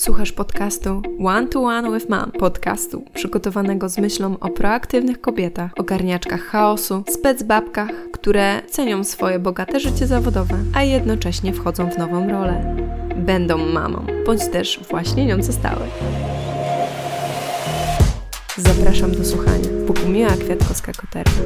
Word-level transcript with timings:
Słuchasz 0.00 0.32
podcastu 0.32 1.02
One 1.24 1.46
to 1.46 1.62
One 1.62 1.92
with 1.92 2.10
Mom, 2.10 2.32
podcastu 2.32 3.04
przygotowanego 3.14 3.88
z 3.88 3.98
myślą 3.98 4.38
o 4.38 4.48
proaktywnych 4.48 5.20
kobietach, 5.20 5.70
ogarniaczkach 5.78 6.40
chaosu, 6.40 7.04
specbabkach, 7.08 7.90
które 8.12 8.62
cenią 8.70 9.04
swoje 9.04 9.38
bogate 9.38 9.80
życie 9.80 10.06
zawodowe, 10.06 10.54
a 10.74 10.82
jednocześnie 10.82 11.52
wchodzą 11.52 11.90
w 11.90 11.98
nową 11.98 12.28
rolę. 12.28 12.76
Będą 13.16 13.58
mamą, 13.58 14.06
bądź 14.26 14.48
też 14.48 14.80
właśnie 14.90 15.26
nią 15.26 15.42
zostały. 15.42 15.86
Zapraszam 18.56 19.12
do 19.12 19.24
słuchania. 19.24 19.68
Bogumiła 19.86 20.30
Kwiatkowska-Koterka. 20.30 21.40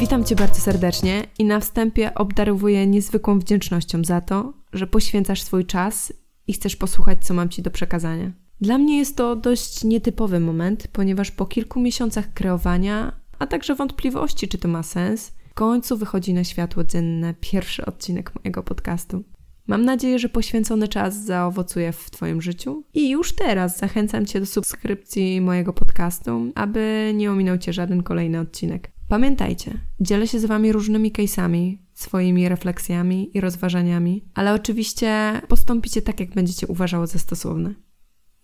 Witam 0.00 0.24
Cię 0.24 0.36
bardzo 0.36 0.60
serdecznie 0.60 1.26
i 1.38 1.44
na 1.44 1.60
wstępie 1.60 2.14
obdarowuję 2.14 2.86
niezwykłą 2.86 3.38
wdzięcznością 3.38 4.04
za 4.04 4.20
to, 4.20 4.52
że 4.72 4.86
poświęcasz 4.86 5.42
swój 5.42 5.66
czas 5.66 6.12
i 6.46 6.52
chcesz 6.52 6.76
posłuchać, 6.76 7.24
co 7.24 7.34
mam 7.34 7.48
Ci 7.48 7.62
do 7.62 7.70
przekazania. 7.70 8.32
Dla 8.60 8.78
mnie 8.78 8.98
jest 8.98 9.16
to 9.16 9.36
dość 9.36 9.84
nietypowy 9.84 10.40
moment, 10.40 10.88
ponieważ 10.92 11.30
po 11.30 11.46
kilku 11.46 11.80
miesiącach 11.80 12.32
kreowania, 12.32 13.12
a 13.38 13.46
także 13.46 13.74
wątpliwości, 13.74 14.48
czy 14.48 14.58
to 14.58 14.68
ma 14.68 14.82
sens, 14.82 15.32
w 15.50 15.54
końcu 15.54 15.96
wychodzi 15.96 16.34
na 16.34 16.44
światło 16.44 16.84
dzienne 16.84 17.34
pierwszy 17.40 17.86
odcinek 17.86 18.32
mojego 18.34 18.62
podcastu. 18.62 19.24
Mam 19.66 19.84
nadzieję, 19.84 20.18
że 20.18 20.28
poświęcony 20.28 20.88
czas 20.88 21.24
zaowocuje 21.24 21.92
w 21.92 22.10
Twoim 22.10 22.42
życiu 22.42 22.84
i 22.94 23.10
już 23.10 23.32
teraz 23.32 23.78
zachęcam 23.78 24.26
Cię 24.26 24.40
do 24.40 24.46
subskrypcji 24.46 25.40
mojego 25.40 25.72
podcastu, 25.72 26.52
aby 26.54 27.12
nie 27.14 27.32
ominął 27.32 27.58
Cię 27.58 27.72
żaden 27.72 28.02
kolejny 28.02 28.40
odcinek. 28.40 28.90
Pamiętajcie, 29.10 29.78
dzielę 30.00 30.26
się 30.28 30.40
z 30.40 30.44
Wami 30.44 30.72
różnymi 30.72 31.12
case'ami, 31.12 31.78
swoimi 31.92 32.48
refleksjami 32.48 33.36
i 33.36 33.40
rozważaniami, 33.40 34.24
ale 34.34 34.54
oczywiście 34.54 35.40
postąpicie 35.48 36.02
tak, 36.02 36.20
jak 36.20 36.34
będziecie 36.34 36.66
uważały 36.66 37.06
za 37.06 37.18
stosowne. 37.18 37.74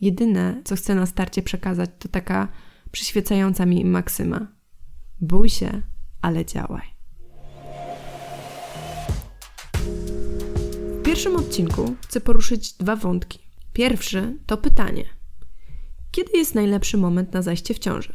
Jedyne, 0.01 0.63
co 0.65 0.77
chcę 0.77 0.95
na 0.95 1.07
starcie 1.07 1.43
przekazać, 1.43 1.91
to 1.99 2.09
taka 2.09 2.49
przyświecająca 2.91 3.67
mi 3.67 3.85
maksyma. 3.85 4.53
Bój 5.21 5.49
się, 5.49 5.83
ale 6.23 6.45
działaj. 6.45 6.87
W 11.01 11.03
pierwszym 11.03 11.37
odcinku 11.37 11.95
chcę 12.01 12.21
poruszyć 12.21 12.73
dwa 12.73 12.97
wątki. 12.97 13.39
Pierwszy 13.73 14.39
to 14.47 14.57
pytanie: 14.57 15.05
kiedy 16.11 16.39
jest 16.39 16.55
najlepszy 16.55 16.97
moment 16.97 17.33
na 17.33 17.43
zajście 17.43 17.75
w 17.75 17.79
ciąży? 17.79 18.13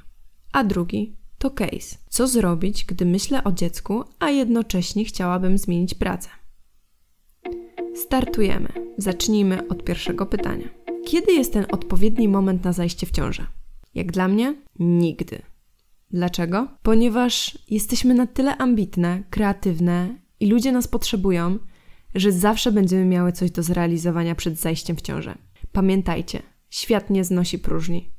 A 0.51 0.63
drugi 0.63 1.20
to 1.41 1.51
case. 1.51 1.97
Co 2.09 2.27
zrobić, 2.27 2.85
gdy 2.85 3.05
myślę 3.05 3.43
o 3.43 3.51
dziecku, 3.51 4.03
a 4.19 4.29
jednocześnie 4.29 5.05
chciałabym 5.05 5.57
zmienić 5.57 5.93
pracę? 5.93 6.29
Startujemy. 7.95 8.69
Zacznijmy 8.97 9.67
od 9.67 9.83
pierwszego 9.83 10.25
pytania. 10.25 10.67
Kiedy 11.05 11.33
jest 11.33 11.53
ten 11.53 11.65
odpowiedni 11.71 12.27
moment 12.27 12.63
na 12.63 12.73
zajście 12.73 13.07
w 13.07 13.11
ciążę? 13.11 13.47
Jak 13.95 14.11
dla 14.11 14.27
mnie, 14.27 14.55
nigdy. 14.79 15.41
Dlaczego? 16.11 16.67
Ponieważ 16.81 17.57
jesteśmy 17.69 18.13
na 18.13 18.27
tyle 18.27 18.57
ambitne, 18.57 19.23
kreatywne 19.29 20.15
i 20.39 20.47
ludzie 20.47 20.71
nas 20.71 20.87
potrzebują, 20.87 21.59
że 22.15 22.31
zawsze 22.31 22.71
będziemy 22.71 23.05
miały 23.05 23.31
coś 23.31 23.51
do 23.51 23.63
zrealizowania 23.63 24.35
przed 24.35 24.59
zajściem 24.59 24.95
w 24.95 25.01
ciążę. 25.01 25.37
Pamiętajcie, 25.71 26.41
świat 26.69 27.09
nie 27.09 27.23
znosi 27.23 27.59
próżni. 27.59 28.09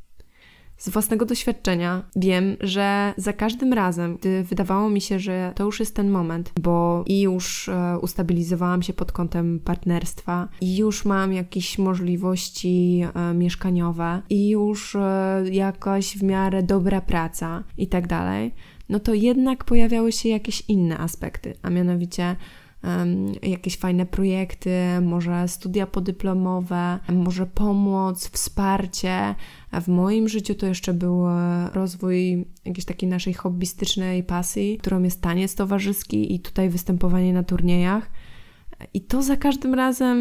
Z 0.83 0.89
własnego 0.89 1.27
doświadczenia 1.27 2.03
wiem, 2.17 2.57
że 2.61 3.15
za 3.17 3.33
każdym 3.33 3.73
razem, 3.73 4.17
gdy 4.17 4.45
wydawało 4.45 4.91
mi 4.91 5.01
się, 5.01 5.19
że 5.19 5.53
to 5.57 5.65
już 5.65 5.81
jest 5.81 5.97
ten 5.97 6.11
moment, 6.11 6.53
bo 6.61 7.05
i 7.07 7.21
już 7.21 7.69
e, 7.69 7.99
ustabilizowałam 7.99 8.83
się 8.83 8.93
pod 8.93 9.13
kątem 9.13 9.61
partnerstwa, 9.61 10.49
i 10.61 10.77
już 10.77 11.05
mam 11.05 11.33
jakieś 11.33 11.79
możliwości 11.79 13.05
e, 13.15 13.35
mieszkaniowe, 13.35 14.23
i 14.31 14.49
już 14.49 14.97
e, 14.97 15.43
jakaś 15.51 16.19
w 16.19 16.23
miarę 16.23 16.63
dobra 16.63 17.01
praca 17.01 17.65
i 17.79 17.87
tak 17.87 18.07
dalej, 18.07 18.55
no 18.89 19.01
to 19.01 19.15
jednak 19.15 19.65
pojawiały 19.65 20.13
się 20.13 20.29
jakieś 20.29 20.63
inne 20.69 20.99
aspekty, 20.99 21.55
a 21.63 21.71
mianowicie 21.71 22.37
jakieś 23.43 23.77
fajne 23.77 24.07
projekty, 24.07 24.71
może 25.03 25.49
studia 25.49 25.87
podyplomowe, 25.87 26.99
może 27.09 27.47
pomoc, 27.47 28.29
wsparcie. 28.29 29.35
W 29.73 29.89
moim 29.89 30.29
życiu 30.29 30.55
to 30.55 30.67
jeszcze 30.67 30.95
był 30.95 31.29
e, 31.29 31.71
rozwój 31.75 32.47
jakiejś 32.65 32.85
takiej 32.85 33.09
naszej 33.09 33.35
hobbystycznej 33.35 34.25
pasji, 34.25 34.79
którą 34.79 35.03
jest 35.03 35.21
taniec 35.21 35.55
towarzyski 35.55 36.35
i 36.35 36.41
tutaj 36.41 36.69
występowanie 36.69 37.33
na 37.33 37.43
turniejach. 37.43 38.11
I 38.95 39.01
to 39.01 39.23
za 39.23 39.37
każdym 39.37 39.75
razem 39.75 40.17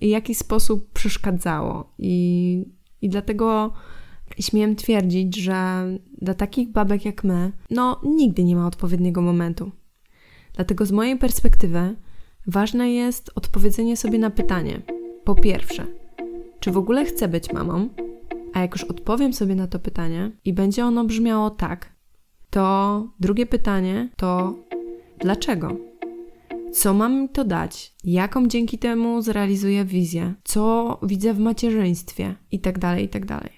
w 0.00 0.04
jakiś 0.04 0.38
sposób 0.38 0.92
przeszkadzało. 0.92 1.92
I, 1.98 2.64
i 3.02 3.08
dlatego 3.08 3.72
śmiem 4.40 4.76
twierdzić, 4.76 5.36
że 5.36 5.84
dla 6.22 6.34
takich 6.34 6.68
babek 6.68 7.04
jak 7.04 7.24
my, 7.24 7.52
no 7.70 8.00
nigdy 8.04 8.44
nie 8.44 8.56
ma 8.56 8.66
odpowiedniego 8.66 9.22
momentu. 9.22 9.70
Dlatego 10.54 10.86
z 10.86 10.92
mojej 10.92 11.18
perspektywy 11.18 11.96
ważne 12.46 12.92
jest 12.92 13.30
odpowiedzenie 13.34 13.96
sobie 13.96 14.18
na 14.18 14.30
pytanie: 14.30 14.82
po 15.24 15.34
pierwsze, 15.34 15.86
czy 16.60 16.70
w 16.70 16.76
ogóle 16.76 17.04
chcę 17.04 17.28
być 17.28 17.52
mamą? 17.52 17.88
A 18.52 18.60
jak 18.60 18.72
już 18.72 18.84
odpowiem 18.84 19.32
sobie 19.32 19.54
na 19.54 19.66
to 19.66 19.78
pytanie 19.78 20.30
i 20.44 20.52
będzie 20.52 20.84
ono 20.84 21.04
brzmiało 21.04 21.50
tak, 21.50 21.92
to 22.50 23.08
drugie 23.20 23.46
pytanie 23.46 24.08
to 24.16 24.54
dlaczego? 25.18 25.76
Co 26.72 26.94
mam 26.94 27.22
mi 27.22 27.28
to 27.28 27.44
dać? 27.44 27.94
Jaką 28.04 28.46
dzięki 28.46 28.78
temu 28.78 29.22
zrealizuję 29.22 29.84
wizję? 29.84 30.34
Co 30.44 30.98
widzę 31.02 31.34
w 31.34 31.38
macierzyństwie? 31.38 32.34
I 32.50 32.60
tak 32.60 32.78
dalej, 32.78 33.04
i 33.04 33.08
tak 33.08 33.26
dalej. 33.26 33.50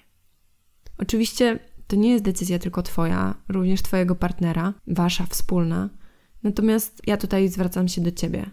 Oczywiście 0.97 1.59
to 1.87 1.95
nie 1.95 2.09
jest 2.09 2.23
decyzja 2.23 2.59
tylko 2.59 2.83
Twoja, 2.83 3.35
również 3.49 3.81
Twojego 3.81 4.15
partnera, 4.15 4.73
Wasza 4.87 5.25
wspólna. 5.25 5.89
Natomiast 6.43 7.01
ja 7.07 7.17
tutaj 7.17 7.49
zwracam 7.49 7.87
się 7.87 8.01
do 8.01 8.11
Ciebie, 8.11 8.45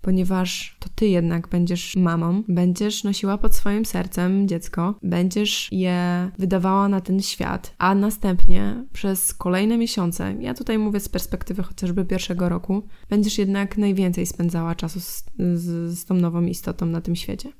ponieważ 0.00 0.76
to 0.80 0.88
Ty 0.94 1.08
jednak 1.08 1.48
będziesz 1.48 1.96
mamą, 1.96 2.42
będziesz 2.48 3.04
nosiła 3.04 3.38
pod 3.38 3.54
swoim 3.54 3.84
sercem 3.84 4.48
dziecko, 4.48 4.98
będziesz 5.02 5.68
je 5.72 6.30
wydawała 6.38 6.88
na 6.88 7.00
ten 7.00 7.22
świat, 7.22 7.74
a 7.78 7.94
następnie 7.94 8.84
przez 8.92 9.34
kolejne 9.34 9.78
miesiące, 9.78 10.34
ja 10.40 10.54
tutaj 10.54 10.78
mówię 10.78 11.00
z 11.00 11.08
perspektywy 11.08 11.62
chociażby 11.62 12.04
pierwszego 12.04 12.48
roku, 12.48 12.82
będziesz 13.10 13.38
jednak 13.38 13.78
najwięcej 13.78 14.26
spędzała 14.26 14.74
czasu 14.74 15.00
z, 15.00 15.24
z, 15.54 15.98
z 15.98 16.04
tą 16.04 16.14
nową 16.14 16.42
istotą 16.42 16.86
na 16.86 17.00
tym 17.00 17.16
świecie. 17.16 17.52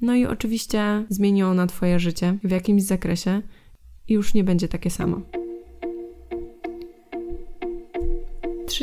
No 0.00 0.14
i 0.14 0.26
oczywiście 0.26 1.04
zmieni 1.08 1.42
ona 1.42 1.66
Twoje 1.66 2.00
życie 2.00 2.38
w 2.44 2.50
jakimś 2.50 2.82
zakresie 2.82 3.42
i 4.08 4.14
już 4.14 4.34
nie 4.34 4.44
będzie 4.44 4.68
takie 4.68 4.90
samo. 4.90 5.20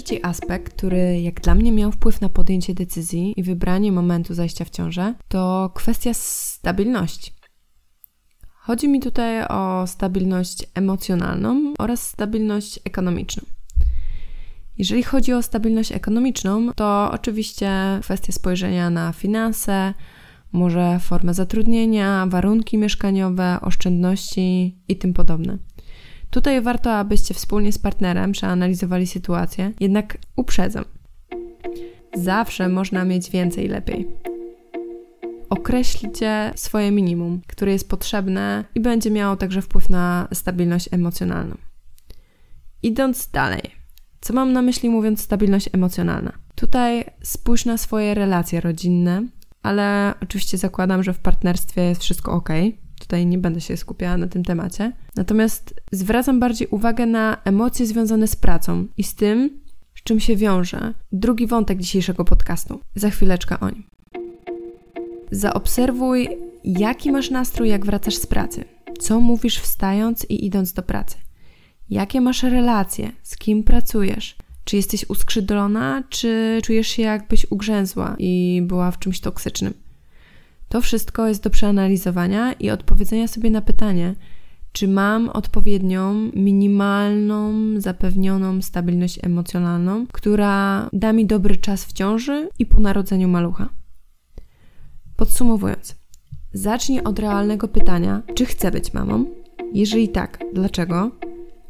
Trzeci 0.05 0.25
aspekt, 0.25 0.73
który 0.73 1.21
jak 1.21 1.41
dla 1.41 1.55
mnie 1.55 1.71
miał 1.71 1.91
wpływ 1.91 2.21
na 2.21 2.29
podjęcie 2.29 2.73
decyzji 2.73 3.33
i 3.37 3.43
wybranie 3.43 3.91
momentu 3.91 4.33
zajścia 4.33 4.65
w 4.65 4.69
ciążę, 4.69 5.13
to 5.27 5.71
kwestia 5.75 6.13
stabilności. 6.13 7.31
Chodzi 8.57 8.87
mi 8.87 8.99
tutaj 8.99 9.47
o 9.47 9.87
stabilność 9.87 10.65
emocjonalną 10.75 11.73
oraz 11.79 12.07
stabilność 12.07 12.79
ekonomiczną. 12.83 13.43
Jeżeli 14.77 15.03
chodzi 15.03 15.33
o 15.33 15.41
stabilność 15.41 15.91
ekonomiczną, 15.91 16.73
to 16.75 17.09
oczywiście 17.11 17.71
kwestia 18.01 18.31
spojrzenia 18.31 18.89
na 18.89 19.13
finanse, 19.13 19.93
może 20.51 20.99
formę 20.99 21.33
zatrudnienia, 21.33 22.25
warunki 22.29 22.77
mieszkaniowe, 22.77 23.57
oszczędności 23.61 24.77
i 24.87 24.95
tym 24.95 25.13
podobne. 25.13 25.57
Tutaj 26.35 26.61
warto, 26.61 26.93
abyście 26.93 27.33
wspólnie 27.33 27.71
z 27.71 27.79
partnerem 27.79 28.31
przeanalizowali 28.31 29.07
sytuację, 29.07 29.71
jednak 29.79 30.17
uprzedzam. 30.35 30.85
Zawsze 32.15 32.69
można 32.69 33.05
mieć 33.05 33.29
więcej 33.29 33.67
lepiej. 33.67 34.07
Określcie 35.49 36.51
swoje 36.55 36.91
minimum, 36.91 37.41
które 37.47 37.71
jest 37.71 37.89
potrzebne 37.89 38.65
i 38.75 38.79
będzie 38.79 39.11
miało 39.11 39.35
także 39.35 39.61
wpływ 39.61 39.89
na 39.89 40.27
stabilność 40.33 40.89
emocjonalną. 40.91 41.55
Idąc 42.83 43.31
dalej, 43.31 43.61
co 44.21 44.33
mam 44.33 44.53
na 44.53 44.61
myśli 44.61 44.89
mówiąc 44.89 45.21
stabilność 45.21 45.69
emocjonalna? 45.73 46.31
Tutaj 46.55 47.03
spójrz 47.23 47.65
na 47.65 47.77
swoje 47.77 48.13
relacje 48.13 48.61
rodzinne, 48.61 49.27
ale 49.63 50.13
oczywiście 50.23 50.57
zakładam, 50.57 51.03
że 51.03 51.13
w 51.13 51.19
partnerstwie 51.19 51.81
jest 51.81 52.01
wszystko 52.01 52.31
ok. 52.31 52.49
Tutaj 52.99 53.25
nie 53.25 53.37
będę 53.37 53.61
się 53.61 53.77
skupiała 53.77 54.17
na 54.17 54.27
tym 54.27 54.43
temacie. 54.43 54.91
Natomiast 55.15 55.73
zwracam 55.91 56.39
bardziej 56.39 56.67
uwagę 56.67 57.05
na 57.05 57.37
emocje 57.43 57.85
związane 57.85 58.27
z 58.27 58.35
pracą 58.35 58.87
i 58.97 59.03
z 59.03 59.15
tym, 59.15 59.59
z 59.95 60.03
czym 60.03 60.19
się 60.19 60.35
wiąże 60.35 60.93
drugi 61.11 61.47
wątek 61.47 61.79
dzisiejszego 61.79 62.25
podcastu. 62.25 62.79
Za 62.95 63.09
chwileczkę 63.09 63.59
o 63.59 63.69
nim. 63.69 63.83
Zaobserwuj, 65.31 66.29
jaki 66.63 67.11
masz 67.11 67.29
nastrój, 67.29 67.69
jak 67.69 67.85
wracasz 67.85 68.15
z 68.15 68.25
pracy. 68.25 68.63
Co 68.99 69.19
mówisz 69.19 69.59
wstając 69.59 70.25
i 70.29 70.45
idąc 70.45 70.73
do 70.73 70.83
pracy? 70.83 71.17
Jakie 71.89 72.21
masz 72.21 72.43
relacje? 72.43 73.11
Z 73.23 73.37
kim 73.37 73.63
pracujesz? 73.63 74.35
Czy 74.63 74.75
jesteś 74.75 75.09
uskrzydlona, 75.09 76.03
czy 76.09 76.59
czujesz 76.63 76.87
się 76.87 77.01
jakbyś 77.01 77.45
ugrzęzła 77.51 78.15
i 78.19 78.61
była 78.63 78.91
w 78.91 78.99
czymś 78.99 79.19
toksycznym? 79.19 79.73
To 80.75 80.81
wszystko 80.81 81.27
jest 81.27 81.43
do 81.43 81.49
przeanalizowania 81.49 82.53
i 82.53 82.69
odpowiedzenia 82.69 83.27
sobie 83.27 83.49
na 83.49 83.61
pytanie, 83.61 84.15
czy 84.71 84.87
mam 84.87 85.29
odpowiednią, 85.29 86.13
minimalną, 86.33 87.53
zapewnioną 87.77 88.61
stabilność 88.61 89.19
emocjonalną, 89.23 90.07
która 90.07 90.89
da 90.93 91.13
mi 91.13 91.25
dobry 91.25 91.57
czas 91.57 91.85
w 91.85 91.93
ciąży 91.93 92.49
i 92.59 92.65
po 92.65 92.79
narodzeniu 92.79 93.27
malucha. 93.27 93.69
Podsumowując, 95.15 95.95
zacznij 96.53 97.03
od 97.03 97.19
realnego 97.19 97.67
pytania, 97.67 98.21
czy 98.33 98.45
chcę 98.45 98.71
być 98.71 98.93
mamą? 98.93 99.25
Jeżeli 99.73 100.09
tak, 100.09 100.39
dlaczego? 100.53 101.11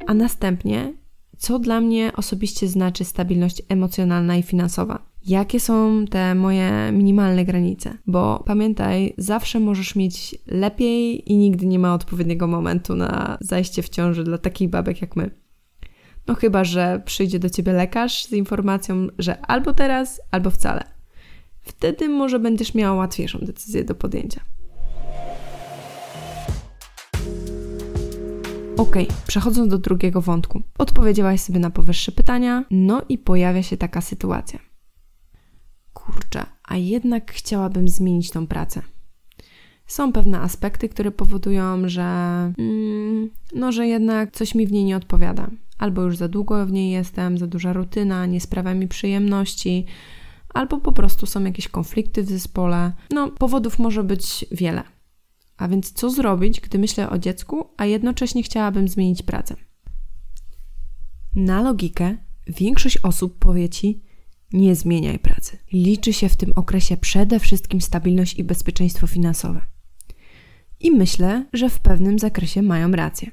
A 0.07 0.13
następnie, 0.13 0.93
co 1.37 1.59
dla 1.59 1.81
mnie 1.81 2.11
osobiście 2.15 2.67
znaczy 2.67 3.05
stabilność 3.05 3.61
emocjonalna 3.69 4.35
i 4.37 4.43
finansowa? 4.43 5.14
Jakie 5.25 5.59
są 5.59 6.05
te 6.09 6.35
moje 6.35 6.91
minimalne 6.91 7.45
granice? 7.45 7.97
Bo 8.07 8.43
pamiętaj, 8.45 9.13
zawsze 9.17 9.59
możesz 9.59 9.95
mieć 9.95 10.35
lepiej 10.47 11.31
i 11.31 11.37
nigdy 11.37 11.65
nie 11.65 11.79
ma 11.79 11.93
odpowiedniego 11.93 12.47
momentu 12.47 12.95
na 12.95 13.37
zajście 13.41 13.83
w 13.83 13.89
ciąży 13.89 14.23
dla 14.23 14.37
takich 14.37 14.69
babek 14.69 15.01
jak 15.01 15.15
my. 15.15 15.31
No 16.27 16.35
chyba, 16.35 16.63
że 16.63 17.01
przyjdzie 17.05 17.39
do 17.39 17.49
ciebie 17.49 17.73
lekarz 17.73 18.25
z 18.25 18.31
informacją, 18.31 19.07
że 19.17 19.41
albo 19.41 19.73
teraz, 19.73 20.21
albo 20.31 20.49
wcale. 20.49 20.83
Wtedy 21.61 22.09
może 22.09 22.39
będziesz 22.39 22.73
miała 22.73 22.95
łatwiejszą 22.95 23.39
decyzję 23.41 23.83
do 23.83 23.95
podjęcia. 23.95 24.41
Ok, 28.77 28.95
przechodząc 29.27 29.71
do 29.71 29.77
drugiego 29.77 30.21
wątku. 30.21 30.61
Odpowiedziałaś 30.77 31.41
sobie 31.41 31.59
na 31.59 31.69
powyższe 31.69 32.11
pytania, 32.11 32.65
no 32.71 33.01
i 33.09 33.17
pojawia 33.17 33.63
się 33.63 33.77
taka 33.77 34.01
sytuacja. 34.01 34.74
Kurczę, 35.95 36.45
a 36.63 36.77
jednak 36.77 37.31
chciałabym 37.31 37.87
zmienić 37.87 38.31
tą 38.31 38.47
pracę. 38.47 38.81
Są 39.87 40.13
pewne 40.13 40.39
aspekty, 40.39 40.89
które 40.89 41.11
powodują, 41.11 41.89
że 41.89 42.03
mm, 42.57 43.29
no, 43.55 43.71
że 43.71 43.87
jednak 43.87 44.31
coś 44.31 44.55
mi 44.55 44.67
w 44.67 44.71
niej 44.71 44.83
nie 44.83 44.97
odpowiada. 44.97 45.47
Albo 45.77 46.01
już 46.01 46.17
za 46.17 46.27
długo 46.27 46.65
w 46.65 46.71
niej 46.71 46.91
jestem, 46.91 47.37
za 47.37 47.47
duża 47.47 47.73
rutyna, 47.73 48.25
nie 48.25 48.41
sprawia 48.41 48.73
mi 48.73 48.87
przyjemności, 48.87 49.85
albo 50.53 50.77
po 50.77 50.91
prostu 50.91 51.25
są 51.25 51.43
jakieś 51.43 51.67
konflikty 51.67 52.23
w 52.23 52.29
zespole. 52.29 52.91
No, 53.11 53.31
powodów 53.31 53.79
może 53.79 54.03
być 54.03 54.45
wiele. 54.51 54.83
A 55.57 55.67
więc 55.67 55.91
co 55.91 56.09
zrobić, 56.09 56.61
gdy 56.61 56.79
myślę 56.79 57.09
o 57.09 57.17
dziecku, 57.17 57.69
a 57.77 57.85
jednocześnie 57.85 58.43
chciałabym 58.43 58.87
zmienić 58.87 59.23
pracę? 59.23 59.55
Na 61.35 61.61
logikę 61.61 62.17
większość 62.47 62.97
osób 62.97 63.39
powie 63.39 63.69
ci: 63.69 64.04
nie 64.55 64.75
zmieniaj 64.75 65.19
pracy. 65.19 65.57
Liczy 65.73 66.13
się 66.13 66.29
w 66.29 66.35
tym 66.35 66.53
okresie 66.55 66.97
przede 66.97 67.39
wszystkim 67.39 67.81
stabilność 67.81 68.39
i 68.39 68.43
bezpieczeństwo 68.43 69.07
finansowe. 69.07 69.61
I 70.79 70.91
myślę, 70.91 71.45
że 71.53 71.69
w 71.69 71.79
pewnym 71.79 72.19
zakresie 72.19 72.61
mają 72.61 72.91
rację. 72.91 73.31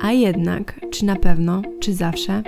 A 0.00 0.12
jednak, 0.12 0.80
czy 0.90 1.04
na 1.04 1.16
pewno, 1.16 1.62
czy 1.80 1.94
zawsze? 1.94 2.42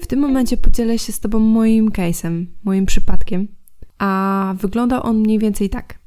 W 0.00 0.06
tym 0.06 0.20
momencie 0.20 0.56
podzielę 0.56 0.98
się 0.98 1.12
z 1.12 1.20
Tobą 1.20 1.38
moim 1.38 1.90
case'em, 1.90 2.46
moim 2.64 2.86
przypadkiem, 2.86 3.48
a 3.98 4.54
wyglądał 4.58 5.06
on 5.06 5.18
mniej 5.18 5.38
więcej 5.38 5.70
tak. 5.70 6.01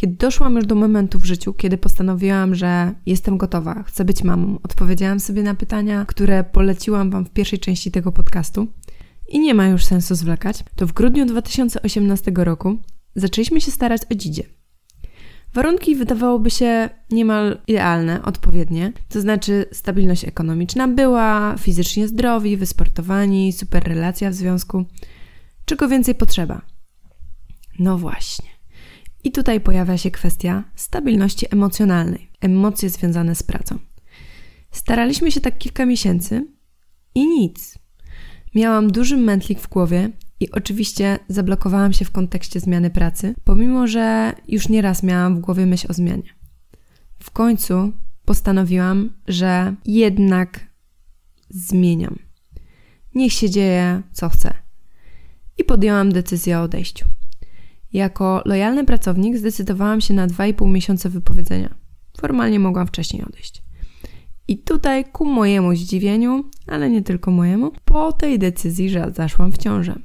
Kiedy 0.00 0.16
doszłam 0.16 0.56
już 0.56 0.66
do 0.66 0.74
momentu 0.74 1.18
w 1.18 1.24
życiu, 1.24 1.54
kiedy 1.54 1.78
postanowiłam, 1.78 2.54
że 2.54 2.94
jestem 3.06 3.38
gotowa, 3.38 3.82
chcę 3.82 4.04
być 4.04 4.24
mamą, 4.24 4.58
odpowiedziałam 4.62 5.20
sobie 5.20 5.42
na 5.42 5.54
pytania, 5.54 6.04
które 6.08 6.44
poleciłam 6.44 7.10
Wam 7.10 7.24
w 7.24 7.30
pierwszej 7.30 7.58
części 7.58 7.90
tego 7.90 8.12
podcastu 8.12 8.66
i 9.28 9.40
nie 9.40 9.54
ma 9.54 9.66
już 9.66 9.84
sensu 9.84 10.14
zwlekać, 10.14 10.64
to 10.76 10.86
w 10.86 10.92
grudniu 10.92 11.26
2018 11.26 12.32
roku 12.36 12.78
zaczęliśmy 13.14 13.60
się 13.60 13.70
starać 13.70 14.02
o 14.10 14.14
dzidzie. 14.14 14.42
Warunki 15.54 15.96
wydawałoby 15.96 16.50
się 16.50 16.88
niemal 17.10 17.58
idealne, 17.66 18.22
odpowiednie, 18.22 18.92
to 19.08 19.20
znaczy 19.20 19.64
stabilność 19.72 20.24
ekonomiczna 20.24 20.88
była, 20.88 21.54
fizycznie 21.58 22.08
zdrowi, 22.08 22.56
wysportowani, 22.56 23.52
super 23.52 23.84
relacja 23.84 24.30
w 24.30 24.34
związku. 24.34 24.84
Czego 25.64 25.88
więcej 25.88 26.14
potrzeba? 26.14 26.62
No 27.78 27.98
właśnie. 27.98 28.59
I 29.24 29.32
tutaj 29.32 29.60
pojawia 29.60 29.98
się 29.98 30.10
kwestia 30.10 30.64
stabilności 30.74 31.46
emocjonalnej, 31.50 32.30
emocje 32.40 32.90
związane 32.90 33.34
z 33.34 33.42
pracą. 33.42 33.78
Staraliśmy 34.70 35.32
się 35.32 35.40
tak 35.40 35.58
kilka 35.58 35.86
miesięcy 35.86 36.46
i 37.14 37.26
nic. 37.26 37.78
Miałam 38.54 38.92
duży 38.92 39.16
mętlik 39.16 39.60
w 39.60 39.68
głowie 39.68 40.10
i 40.40 40.50
oczywiście 40.50 41.18
zablokowałam 41.28 41.92
się 41.92 42.04
w 42.04 42.10
kontekście 42.10 42.60
zmiany 42.60 42.90
pracy, 42.90 43.34
pomimo 43.44 43.86
że 43.86 44.32
już 44.48 44.68
nieraz 44.68 45.02
miałam 45.02 45.36
w 45.36 45.40
głowie 45.40 45.66
myśl 45.66 45.86
o 45.90 45.94
zmianie. 45.94 46.34
W 47.18 47.30
końcu 47.30 47.92
postanowiłam, 48.24 49.12
że 49.28 49.74
jednak 49.84 50.60
zmieniam. 51.50 52.18
Niech 53.14 53.32
się 53.32 53.50
dzieje, 53.50 54.02
co 54.12 54.28
chcę. 54.28 54.54
I 55.58 55.64
podjęłam 55.64 56.12
decyzję 56.12 56.58
o 56.58 56.62
odejściu. 56.62 57.06
Jako 57.92 58.42
lojalny 58.44 58.84
pracownik 58.84 59.36
zdecydowałam 59.36 60.00
się 60.00 60.14
na 60.14 60.26
2,5 60.26 60.72
miesiące 60.72 61.08
wypowiedzenia. 61.08 61.74
Formalnie 62.20 62.60
mogłam 62.60 62.86
wcześniej 62.86 63.24
odejść. 63.24 63.62
I 64.48 64.58
tutaj, 64.58 65.04
ku 65.04 65.24
mojemu 65.24 65.74
zdziwieniu, 65.74 66.44
ale 66.66 66.90
nie 66.90 67.02
tylko 67.02 67.30
mojemu, 67.30 67.72
po 67.84 68.12
tej 68.12 68.38
decyzji 68.38 68.90
że 68.90 69.12
zaszłam 69.14 69.52
w 69.52 69.58
ciążę. 69.58 69.98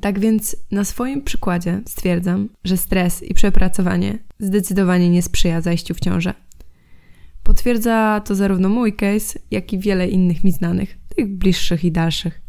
Tak 0.00 0.18
więc 0.18 0.56
na 0.70 0.84
swoim 0.84 1.22
przykładzie 1.22 1.80
stwierdzam, 1.86 2.48
że 2.64 2.76
stres 2.76 3.22
i 3.22 3.34
przepracowanie 3.34 4.18
zdecydowanie 4.38 5.10
nie 5.10 5.22
sprzyja 5.22 5.60
zajściu 5.60 5.94
w 5.94 6.00
ciążę. 6.00 6.34
Potwierdza 7.42 8.20
to 8.24 8.34
zarówno 8.34 8.68
mój 8.68 8.92
case, 8.92 9.38
jak 9.50 9.72
i 9.72 9.78
wiele 9.78 10.08
innych 10.08 10.44
mi 10.44 10.52
znanych, 10.52 10.98
tych 11.16 11.38
bliższych 11.38 11.84
i 11.84 11.92
dalszych. 11.92 12.43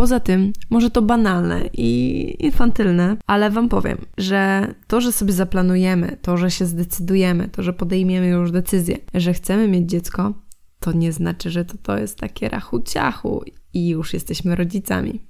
Poza 0.00 0.20
tym, 0.20 0.52
może 0.70 0.90
to 0.90 1.02
banalne 1.02 1.70
i 1.72 2.36
infantylne, 2.38 3.16
ale 3.26 3.50
Wam 3.50 3.68
powiem, 3.68 3.98
że 4.18 4.74
to, 4.86 5.00
że 5.00 5.12
sobie 5.12 5.32
zaplanujemy, 5.32 6.16
to, 6.22 6.36
że 6.36 6.50
się 6.50 6.66
zdecydujemy, 6.66 7.48
to, 7.48 7.62
że 7.62 7.72
podejmiemy 7.72 8.26
już 8.26 8.50
decyzję, 8.50 8.96
że 9.14 9.34
chcemy 9.34 9.68
mieć 9.68 9.90
dziecko, 9.90 10.34
to 10.78 10.92
nie 10.92 11.12
znaczy, 11.12 11.50
że 11.50 11.64
to, 11.64 11.74
to 11.82 11.98
jest 11.98 12.18
takie 12.18 12.48
rachu 12.48 12.82
ciachu 12.82 13.42
i 13.72 13.88
już 13.88 14.14
jesteśmy 14.14 14.56
rodzicami. 14.56 15.20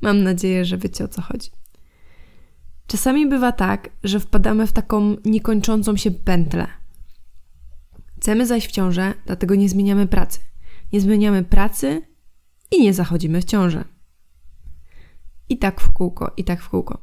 Mam 0.00 0.22
nadzieję, 0.22 0.64
że 0.64 0.78
wiecie 0.78 1.04
o 1.04 1.08
co 1.08 1.22
chodzi. 1.22 1.50
Czasami 2.86 3.26
bywa 3.26 3.52
tak, 3.52 3.90
że 4.04 4.20
wpadamy 4.20 4.66
w 4.66 4.72
taką 4.72 5.16
niekończącą 5.24 5.96
się 5.96 6.10
pętlę. 6.10 6.66
Chcemy 8.16 8.46
zajść 8.46 8.68
w 8.68 8.72
ciążę, 8.72 9.14
dlatego 9.26 9.54
nie 9.54 9.68
zmieniamy 9.68 10.06
pracy. 10.06 10.40
Nie 10.92 11.00
zmieniamy 11.00 11.44
pracy, 11.44 12.13
i 12.70 12.82
nie 12.82 12.94
zachodzimy 12.94 13.40
w 13.40 13.44
ciążę. 13.44 13.84
I 15.48 15.58
tak 15.58 15.80
w 15.80 15.92
kółko, 15.92 16.32
i 16.36 16.44
tak 16.44 16.62
w 16.62 16.68
kółko. 16.68 17.02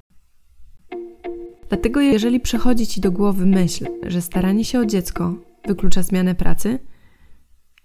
Dlatego, 1.70 2.02
jeżeli 2.02 2.40
przechodzi 2.40 2.88
ci 2.88 3.02
do 3.02 3.12
głowy 3.12 3.46
myśl, 3.46 3.88
że 4.04 4.22
staranie 4.22 4.66
się 4.66 4.80
o 4.80 4.86
dziecko 4.86 5.36
wyklucza 5.68 6.04
zmianę 6.04 6.36
pracy, 6.36 6.80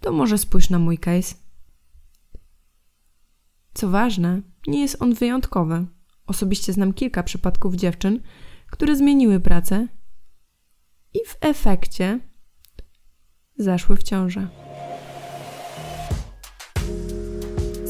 to 0.01 0.13
może 0.13 0.39
spójrz 0.39 0.71
na 0.71 0.79
mój 0.79 0.99
case. 0.99 1.35
Co 3.75 3.89
ważne, 3.89 4.43
nie 4.67 4.81
jest 4.81 5.03
on 5.03 5.15
wyjątkowy. 5.15 5.87
Osobiście 6.27 6.73
znam 6.73 6.93
kilka 6.93 7.23
przypadków 7.23 7.75
dziewczyn, 7.75 8.21
które 8.71 8.97
zmieniły 8.97 9.41
pracę 9.41 9.89
i 11.15 11.19
w 11.27 11.37
efekcie 11.41 12.21
zaszły 13.59 13.97
w 13.97 14.03
ciążę. 14.03 14.66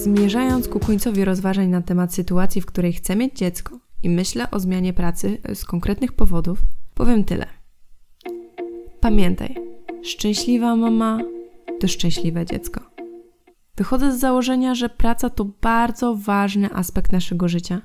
Zmierzając 0.06 0.68
ku 0.68 0.80
końcowi 0.80 1.24
rozważań 1.24 1.68
na 1.68 1.82
temat 1.82 2.14
sytuacji, 2.14 2.60
w 2.60 2.66
której 2.66 2.92
chcę 2.92 3.16
mieć 3.16 3.38
dziecko 3.38 3.78
i 4.02 4.10
myślę 4.10 4.50
o 4.50 4.60
zmianie 4.60 4.92
pracy 4.92 5.38
z 5.54 5.64
konkretnych 5.64 6.12
powodów, 6.12 6.62
powiem 6.94 7.24
tyle. 7.24 7.46
Pamiętaj, 9.00 9.56
szczęśliwa 10.02 10.76
mama 10.76 11.18
to 11.80 11.88
szczęśliwe 11.88 12.46
dziecko. 12.46 12.80
Wychodzę 13.76 14.16
z 14.16 14.20
założenia, 14.20 14.74
że 14.74 14.88
praca 14.88 15.30
to 15.30 15.44
bardzo 15.44 16.14
ważny 16.14 16.74
aspekt 16.74 17.12
naszego 17.12 17.48
życia. 17.48 17.82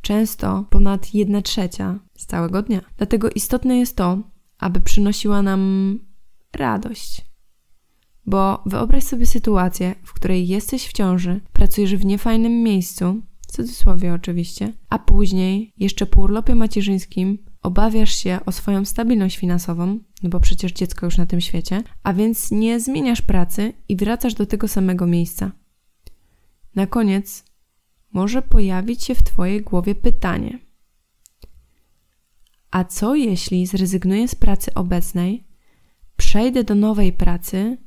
Często 0.00 0.64
ponad 0.70 1.14
1 1.14 1.42
trzecia 1.42 1.98
z 2.16 2.26
całego 2.26 2.62
dnia. 2.62 2.80
Dlatego 2.96 3.30
istotne 3.30 3.78
jest 3.78 3.96
to, 3.96 4.18
aby 4.58 4.80
przynosiła 4.80 5.42
nam 5.42 5.98
radość, 6.56 7.33
bo 8.26 8.62
wyobraź 8.66 9.04
sobie 9.04 9.26
sytuację, 9.26 9.94
w 10.04 10.12
której 10.12 10.48
jesteś 10.48 10.86
w 10.88 10.92
ciąży, 10.92 11.40
pracujesz 11.52 11.96
w 11.96 12.04
niefajnym 12.04 12.62
miejscu, 12.62 13.22
w 13.40 13.52
cudzysłowie 13.52 14.14
oczywiście, 14.14 14.72
a 14.88 14.98
później, 14.98 15.72
jeszcze 15.76 16.06
po 16.06 16.20
urlopie 16.20 16.54
macierzyńskim, 16.54 17.38
obawiasz 17.62 18.14
się 18.14 18.38
o 18.46 18.52
swoją 18.52 18.84
stabilność 18.84 19.36
finansową, 19.36 19.98
no 20.22 20.30
bo 20.30 20.40
przecież 20.40 20.72
dziecko 20.72 21.06
już 21.06 21.18
na 21.18 21.26
tym 21.26 21.40
świecie, 21.40 21.82
a 22.02 22.12
więc 22.12 22.50
nie 22.50 22.80
zmieniasz 22.80 23.22
pracy 23.22 23.72
i 23.88 23.96
wracasz 23.96 24.34
do 24.34 24.46
tego 24.46 24.68
samego 24.68 25.06
miejsca. 25.06 25.52
Na 26.74 26.86
koniec 26.86 27.44
może 28.12 28.42
pojawić 28.42 29.04
się 29.04 29.14
w 29.14 29.22
Twojej 29.22 29.62
głowie 29.62 29.94
pytanie: 29.94 30.58
A 32.70 32.84
co 32.84 33.14
jeśli 33.14 33.66
zrezygnuję 33.66 34.28
z 34.28 34.34
pracy 34.34 34.74
obecnej, 34.74 35.46
przejdę 36.16 36.64
do 36.64 36.74
nowej 36.74 37.12
pracy, 37.12 37.78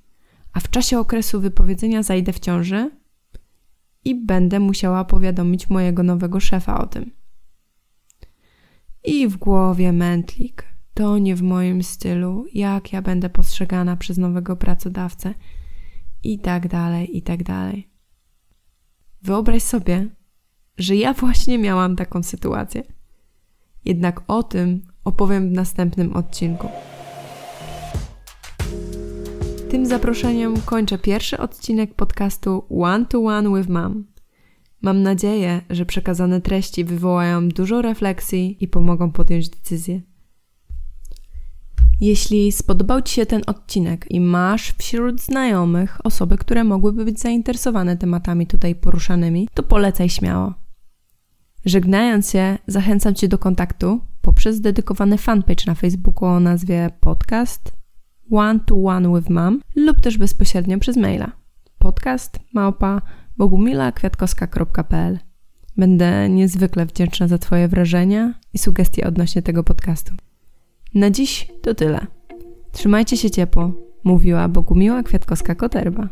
a 0.54 0.60
w 0.60 0.70
czasie 0.70 1.00
okresu 1.00 1.42
wypowiedzenia 1.42 2.04
zajdę 2.04 2.34
w 2.34 2.40
ciąży 2.40 2.92
i 4.06 4.16
będę 4.26 4.60
musiała 4.60 5.06
powiadomić 5.06 5.70
mojego 5.70 6.04
nowego 6.04 6.40
szefa 6.40 6.82
o 6.82 6.88
tym? 6.88 7.12
I 9.04 9.28
w 9.28 9.38
głowie 9.38 9.94
mętlik. 9.94 10.64
To 10.94 11.18
nie 11.18 11.36
w 11.36 11.42
moim 11.42 11.84
stylu, 11.84 12.46
jak 12.54 12.94
ja 12.94 13.02
będę 13.02 13.30
postrzegana 13.30 13.98
przez 13.98 14.18
nowego 14.18 14.56
pracodawcę, 14.56 15.34
i 16.24 16.40
tak 16.40 16.68
dalej, 16.68 17.18
i 17.18 17.22
tak 17.22 17.44
dalej. 17.44 17.90
Wyobraź 19.22 19.64
sobie, 19.64 20.08
że 20.78 20.96
ja 20.96 21.14
właśnie 21.14 21.58
miałam 21.58 21.96
taką 21.96 22.24
sytuację. 22.24 22.84
Jednak 23.86 24.22
o 24.28 24.44
tym 24.44 24.82
opowiem 25.04 25.50
w 25.50 25.52
następnym 25.52 26.14
odcinku. 26.14 26.68
Tym 29.70 29.86
zaproszeniem 29.86 30.62
kończę 30.62 30.98
pierwszy 30.98 31.38
odcinek 31.38 31.94
podcastu 31.94 32.64
One 32.70 33.06
to 33.06 33.20
One 33.20 33.58
with 33.58 33.70
Mom. 33.70 34.06
Mam 34.82 35.04
nadzieję, 35.04 35.62
że 35.70 35.86
przekazane 35.86 36.42
treści 36.42 36.84
wywołają 36.86 37.50
dużo 37.50 37.82
refleksji 37.82 38.58
i 38.64 38.68
pomogą 38.68 39.12
podjąć 39.12 39.50
decyzję. 39.50 40.02
Jeśli 42.02 42.52
spodobał 42.52 43.02
Ci 43.02 43.14
się 43.14 43.26
ten 43.26 43.42
odcinek 43.48 44.12
i 44.12 44.22
masz 44.22 44.74
wśród 44.78 45.22
znajomych 45.22 46.06
osoby, 46.06 46.38
które 46.38 46.64
mogłyby 46.64 47.06
być 47.06 47.20
zainteresowane 47.20 47.98
tematami 47.98 48.48
tutaj 48.48 48.76
poruszanymi, 48.76 49.48
to 49.54 49.64
polecaj 49.64 50.10
śmiało. 50.10 50.54
Żegnając 51.66 52.32
się, 52.32 52.58
zachęcam 52.68 53.16
Cię 53.16 53.28
do 53.28 53.38
kontaktu 53.38 54.00
poprzez 54.22 54.62
dedykowany 54.62 55.18
fanpage 55.18 55.64
na 55.68 55.76
Facebooku 55.76 56.26
o 56.26 56.40
nazwie 56.40 56.90
podcast 57.00 57.78
One 58.32 58.60
to 58.66 58.76
One 58.84 59.20
with 59.20 59.30
Mom 59.30 59.62
lub 59.76 60.02
też 60.02 60.18
bezpośrednio 60.18 60.80
przez 60.80 60.98
maila 60.98 61.32
podcast 61.78 62.40
małpa 62.54 63.02
bogumilakwiatkowska.pl 63.38 65.20
Będę 65.78 66.30
niezwykle 66.30 66.86
wdzięczna 66.86 67.28
za 67.28 67.38
Twoje 67.38 67.68
wrażenia 67.68 68.34
i 68.54 68.58
sugestie 68.58 69.08
odnośnie 69.08 69.42
tego 69.42 69.64
podcastu. 69.64 70.14
Na 70.94 71.10
dziś 71.10 71.52
to 71.62 71.76
tyle. 71.76 72.08
Trzymajcie 72.72 73.18
się 73.18 73.32
ciepło, 73.32 73.72
mówiła 74.04 74.48
Bogumiła 74.48 75.04
Kwiatkowska-Koterba. 75.04 76.08